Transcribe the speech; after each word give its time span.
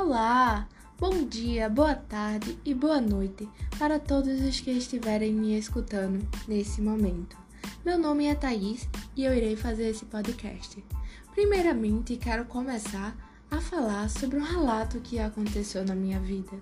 Olá! 0.00 0.68
Bom 0.96 1.24
dia, 1.24 1.68
boa 1.68 1.92
tarde 1.92 2.56
e 2.64 2.72
boa 2.72 3.00
noite 3.00 3.48
para 3.80 3.98
todos 3.98 4.40
os 4.40 4.60
que 4.60 4.70
estiverem 4.70 5.34
me 5.34 5.58
escutando 5.58 6.24
nesse 6.46 6.80
momento. 6.80 7.36
Meu 7.84 7.98
nome 7.98 8.26
é 8.26 8.34
Thaís 8.36 8.88
e 9.16 9.24
eu 9.24 9.34
irei 9.34 9.56
fazer 9.56 9.88
esse 9.88 10.04
podcast. 10.04 10.82
Primeiramente, 11.34 12.16
quero 12.16 12.44
começar 12.44 13.12
a 13.50 13.60
falar 13.60 14.08
sobre 14.08 14.38
um 14.38 14.44
relato 14.44 15.00
que 15.00 15.18
aconteceu 15.18 15.84
na 15.84 15.96
minha 15.96 16.20
vida. 16.20 16.52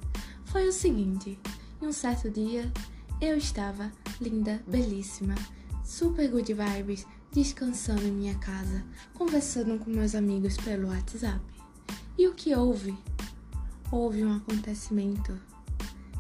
Foi 0.46 0.66
o 0.66 0.72
seguinte: 0.72 1.38
em 1.82 1.86
um 1.86 1.92
certo 1.92 2.30
dia, 2.30 2.72
eu 3.20 3.36
estava 3.36 3.92
linda, 4.18 4.62
belíssima, 4.66 5.34
super 5.84 6.26
good 6.30 6.54
vibes, 6.54 7.06
descansando 7.30 8.02
em 8.02 8.12
minha 8.12 8.34
casa, 8.36 8.82
conversando 9.12 9.78
com 9.78 9.90
meus 9.90 10.14
amigos 10.14 10.56
pelo 10.56 10.88
WhatsApp. 10.88 11.38
E 12.16 12.26
o 12.26 12.32
que 12.32 12.54
houve? 12.54 12.96
Houve 13.90 14.24
um 14.24 14.36
acontecimento 14.36 15.38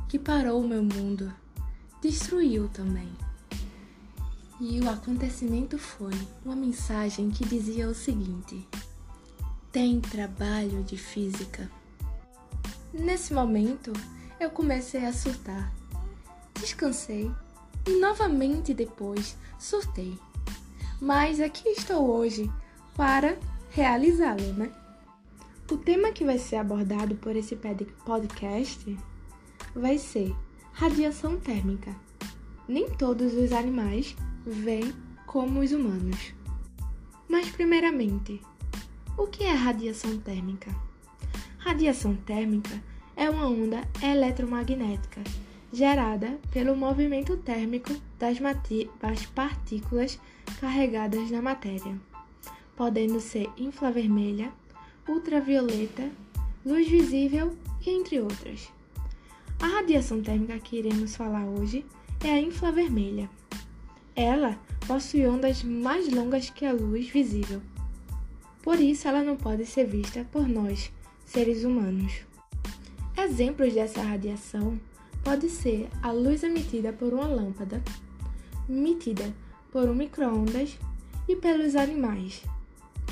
que 0.08 0.18
parou 0.18 0.62
o 0.62 0.68
meu 0.68 0.82
mundo, 0.82 1.32
destruiu 2.00 2.68
também. 2.68 3.08
E 4.60 4.80
o 4.80 4.88
acontecimento 4.88 5.76
foi 5.78 6.14
uma 6.44 6.56
mensagem 6.56 7.30
que 7.30 7.44
dizia 7.44 7.88
o 7.88 7.94
seguinte: 7.94 8.66
tem 9.70 10.00
trabalho 10.00 10.82
de 10.84 10.96
física. 10.96 11.70
Nesse 12.94 13.34
momento, 13.34 13.92
eu 14.40 14.48
comecei 14.50 15.04
a 15.04 15.12
surtar. 15.12 15.72
Descansei 16.58 17.30
e 17.86 18.00
novamente 18.00 18.72
depois 18.72 19.36
surtei. 19.58 20.18
Mas 21.00 21.40
aqui 21.40 21.68
estou 21.68 22.08
hoje 22.08 22.50
para 22.96 23.38
realizá-lo, 23.70 24.54
né? 24.54 24.72
O 25.68 25.76
tema 25.76 26.12
que 26.12 26.24
vai 26.24 26.38
ser 26.38 26.56
abordado 26.56 27.16
por 27.16 27.34
esse 27.34 27.58
podcast 28.04 28.96
vai 29.74 29.98
ser 29.98 30.32
radiação 30.72 31.40
térmica. 31.40 31.92
Nem 32.68 32.88
todos 32.88 33.34
os 33.34 33.50
animais 33.50 34.14
veem 34.46 34.94
como 35.26 35.58
os 35.58 35.72
humanos. 35.72 36.32
Mas, 37.28 37.50
primeiramente, 37.50 38.40
o 39.18 39.26
que 39.26 39.42
é 39.42 39.52
radiação 39.52 40.16
térmica? 40.18 40.70
Radiação 41.58 42.14
térmica 42.14 42.80
é 43.16 43.28
uma 43.28 43.48
onda 43.48 43.82
eletromagnética 44.00 45.20
gerada 45.72 46.38
pelo 46.52 46.76
movimento 46.76 47.36
térmico 47.38 47.92
das, 48.20 48.38
das 48.38 49.26
partículas 49.26 50.20
carregadas 50.60 51.28
na 51.32 51.42
matéria, 51.42 52.00
podendo 52.76 53.18
ser 53.18 53.50
infravermelha 53.56 54.52
ultravioleta, 55.08 56.10
luz 56.64 56.88
visível 56.88 57.56
e 57.84 57.90
entre 57.90 58.20
outras. 58.20 58.68
A 59.60 59.66
radiação 59.66 60.20
térmica 60.20 60.58
que 60.58 60.76
iremos 60.76 61.16
falar 61.16 61.44
hoje 61.46 61.84
é 62.22 62.30
a 62.30 62.40
infravermelha. 62.40 63.30
Ela 64.14 64.58
possui 64.86 65.26
ondas 65.26 65.62
mais 65.62 66.12
longas 66.12 66.50
que 66.50 66.66
a 66.66 66.72
luz 66.72 67.08
visível. 67.08 67.62
Por 68.62 68.80
isso, 68.80 69.06
ela 69.06 69.22
não 69.22 69.36
pode 69.36 69.64
ser 69.64 69.86
vista 69.86 70.26
por 70.32 70.48
nós, 70.48 70.92
seres 71.24 71.64
humanos. 71.64 72.12
Exemplos 73.16 73.72
dessa 73.72 74.02
radiação 74.02 74.78
pode 75.22 75.48
ser 75.48 75.88
a 76.02 76.12
luz 76.12 76.42
emitida 76.42 76.92
por 76.92 77.12
uma 77.12 77.26
lâmpada, 77.26 77.82
emitida 78.68 79.32
por 79.70 79.88
um 79.88 79.94
microondas 79.94 80.76
e 81.28 81.36
pelos 81.36 81.74
animais, 81.76 82.42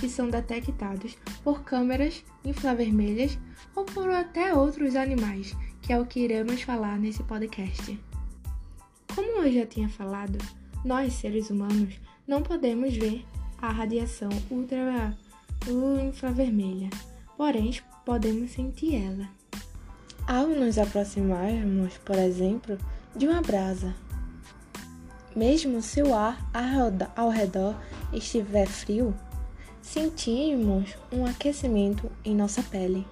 que 0.04 0.10
são 0.10 0.28
detectados 0.28 1.16
por 1.42 1.62
câmeras 1.62 2.22
infravermelhas 2.44 3.38
ou 3.74 3.86
por 3.86 4.10
até 4.10 4.52
outros 4.52 4.96
animais, 4.96 5.56
que 5.80 5.94
é 5.94 5.98
o 5.98 6.04
que 6.04 6.20
iremos 6.20 6.60
falar 6.60 6.98
nesse 6.98 7.22
podcast. 7.22 7.98
Como 9.14 9.42
eu 9.42 9.50
já 9.50 9.64
tinha 9.64 9.88
falado, 9.88 10.36
nós 10.84 11.14
seres 11.14 11.48
humanos 11.48 11.98
não 12.28 12.42
podemos 12.42 12.94
ver 12.94 13.24
a 13.56 13.72
radiação 13.72 14.28
ultra 14.50 15.16
infravermelha, 16.06 16.90
porém 17.34 17.74
podemos 18.04 18.50
sentir 18.50 18.96
ela. 18.96 19.26
Ao 20.26 20.48
nos 20.48 20.76
aproximarmos, 20.76 21.96
por 22.04 22.16
exemplo, 22.16 22.76
de 23.16 23.26
uma 23.26 23.40
brasa, 23.40 23.94
mesmo 25.34 25.80
se 25.80 26.02
o 26.02 26.14
ar 26.14 26.46
ao 27.16 27.30
redor 27.30 27.74
estiver 28.12 28.66
frio, 28.66 29.14
sentimos 29.94 30.96
um 31.12 31.24
aquecimento 31.24 32.10
em 32.24 32.34
nossa 32.34 32.60
pele. 32.64 33.06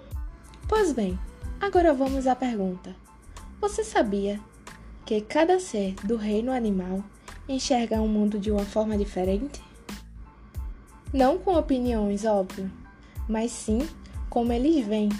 Pois 0.68 0.92
bem, 0.92 1.16
agora 1.60 1.94
vamos 1.94 2.26
à 2.26 2.34
pergunta: 2.34 2.92
Você 3.60 3.84
sabia 3.84 4.40
que 5.06 5.20
cada 5.20 5.60
ser 5.60 5.94
do 6.02 6.16
reino 6.16 6.50
animal 6.50 7.04
enxerga 7.48 8.00
o 8.00 8.04
um 8.04 8.08
mundo 8.08 8.36
de 8.36 8.50
uma 8.50 8.64
forma 8.64 8.98
diferente? 8.98 9.62
Não 11.12 11.38
com 11.38 11.54
opiniões, 11.54 12.24
óbvio, 12.24 12.68
mas 13.28 13.52
sim 13.52 13.88
como 14.28 14.52
eles 14.52 14.84
veem. 14.84 15.10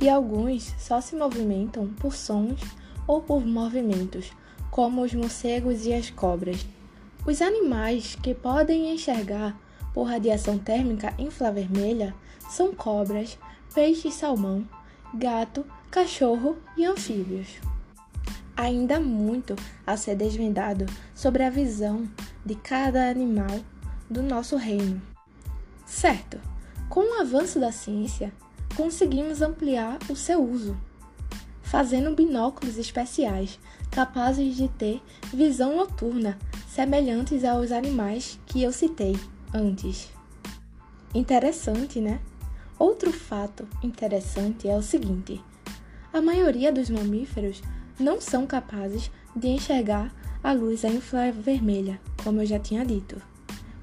E 0.00 0.08
alguns 0.08 0.74
só 0.76 1.00
se 1.00 1.14
movimentam 1.14 1.86
por 2.00 2.16
sons 2.16 2.60
ou 3.06 3.22
por 3.22 3.46
movimentos, 3.46 4.32
como 4.72 5.02
os 5.02 5.14
morcegos 5.14 5.86
e 5.86 5.94
as 5.94 6.10
cobras. 6.10 6.66
Os 7.24 7.40
animais 7.40 8.16
que 8.16 8.34
podem 8.34 8.92
enxergar 8.92 9.56
por 9.92 10.04
radiação 10.04 10.58
térmica 10.58 11.12
infravermelha 11.18 12.14
são 12.48 12.74
cobras, 12.74 13.38
peixes-salmão, 13.74 14.66
gato, 15.14 15.64
cachorro 15.90 16.56
e 16.76 16.84
anfíbios. 16.84 17.48
Ainda 18.56 19.00
muito 19.00 19.56
a 19.86 19.96
ser 19.96 20.14
desvendado 20.14 20.86
sobre 21.14 21.42
a 21.42 21.50
visão 21.50 22.08
de 22.44 22.54
cada 22.54 23.08
animal 23.08 23.60
do 24.08 24.22
nosso 24.22 24.56
reino. 24.56 25.00
Certo, 25.86 26.38
com 26.88 27.00
o 27.00 27.20
avanço 27.20 27.58
da 27.58 27.72
ciência, 27.72 28.32
conseguimos 28.76 29.42
ampliar 29.42 29.98
o 30.08 30.16
seu 30.16 30.42
uso, 30.42 30.76
fazendo 31.62 32.14
binóculos 32.14 32.78
especiais 32.78 33.58
capazes 33.90 34.56
de 34.56 34.68
ter 34.68 35.02
visão 35.32 35.76
noturna, 35.76 36.38
semelhantes 36.66 37.44
aos 37.44 37.70
animais 37.70 38.38
que 38.46 38.62
eu 38.62 38.72
citei 38.72 39.14
antes. 39.52 40.10
Interessante, 41.14 42.00
né? 42.00 42.20
Outro 42.78 43.12
fato 43.12 43.68
interessante 43.82 44.68
é 44.68 44.76
o 44.76 44.82
seguinte: 44.82 45.40
a 46.12 46.20
maioria 46.20 46.72
dos 46.72 46.90
mamíferos 46.90 47.62
não 47.98 48.20
são 48.20 48.46
capazes 48.46 49.10
de 49.36 49.48
enxergar 49.48 50.12
a 50.42 50.52
luz 50.52 50.84
infravermelha, 50.84 52.00
como 52.22 52.40
eu 52.40 52.46
já 52.46 52.58
tinha 52.58 52.84
dito. 52.84 53.20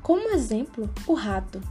Como 0.01 0.31
exemplo, 0.31 0.89
o 1.07 1.13
rato. 1.13 1.61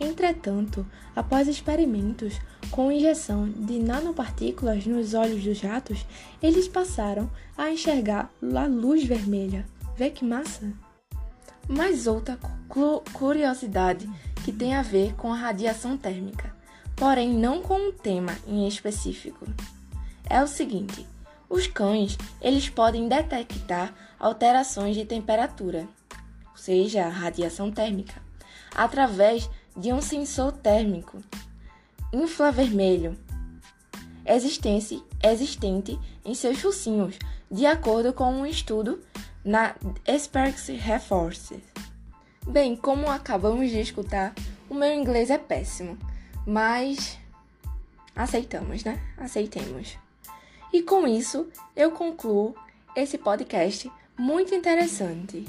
Entretanto, 0.00 0.84
após 1.14 1.46
experimentos 1.46 2.40
com 2.70 2.90
injeção 2.90 3.48
de 3.48 3.78
nanopartículas 3.78 4.84
nos 4.86 5.14
olhos 5.14 5.44
dos 5.44 5.60
ratos, 5.60 6.04
eles 6.42 6.66
passaram 6.66 7.30
a 7.56 7.70
enxergar 7.70 8.32
a 8.54 8.66
luz 8.66 9.04
vermelha. 9.04 9.64
Vê 9.96 10.10
que 10.10 10.24
massa! 10.24 10.72
Mais 11.68 12.06
outra 12.06 12.38
curiosidade 13.12 14.08
que 14.44 14.52
tem 14.52 14.74
a 14.74 14.82
ver 14.82 15.14
com 15.14 15.32
a 15.32 15.36
radiação 15.36 15.96
térmica, 15.96 16.54
porém 16.94 17.32
não 17.32 17.62
com 17.62 17.88
um 17.88 17.92
tema 17.92 18.36
em 18.46 18.68
específico. 18.68 19.46
É 20.28 20.42
o 20.42 20.46
seguinte: 20.46 21.06
os 21.48 21.66
cães 21.66 22.18
eles 22.40 22.68
podem 22.68 23.08
detectar 23.08 23.94
alterações 24.18 24.94
de 24.94 25.04
temperatura, 25.04 25.88
ou 26.50 26.56
seja, 26.56 27.08
radiação 27.08 27.70
térmica, 27.70 28.20
através 28.74 29.48
de 29.76 29.92
um 29.92 30.00
sensor 30.00 30.52
térmico 30.52 31.18
infravermelho 32.12 33.18
existente 34.26 35.98
em 36.24 36.34
seus 36.34 36.60
focinhos, 36.60 37.18
de 37.50 37.66
acordo 37.66 38.12
com 38.12 38.32
um 38.32 38.46
estudo 38.46 39.00
na 39.44 39.74
Sparks 40.18 40.68
Reforce. 40.68 41.62
Bem, 42.46 42.76
como 42.76 43.08
acabamos 43.08 43.70
de 43.70 43.80
escutar, 43.80 44.34
o 44.68 44.74
meu 44.74 44.92
inglês 44.92 45.30
é 45.30 45.38
péssimo, 45.38 45.98
mas 46.46 47.18
aceitamos, 48.14 48.84
né? 48.84 49.00
Aceitemos. 49.16 49.96
E 50.72 50.82
com 50.82 51.06
isso, 51.06 51.48
eu 51.76 51.90
concluo 51.92 52.54
esse 52.96 53.18
podcast 53.18 53.90
muito 54.18 54.54
interessante. 54.54 55.44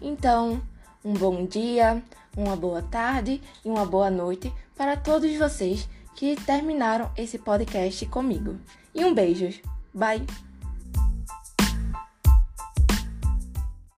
Então, 0.00 0.62
um 1.04 1.12
bom 1.12 1.44
dia, 1.46 2.02
uma 2.36 2.56
boa 2.56 2.82
tarde 2.82 3.42
e 3.64 3.68
uma 3.68 3.84
boa 3.84 4.10
noite 4.10 4.52
para 4.76 4.96
todos 4.96 5.36
vocês 5.36 5.88
que 6.14 6.36
terminaram 6.36 7.10
esse 7.16 7.38
podcast 7.38 8.04
comigo. 8.06 8.56
E 8.94 9.04
um 9.04 9.14
beijo. 9.14 9.60
Bye! 9.94 10.47